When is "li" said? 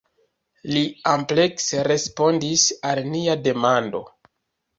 0.75-0.79